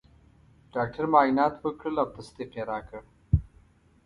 [0.75, 3.01] ډاکټر معاینات وکړل او تصدیق یې راکړ.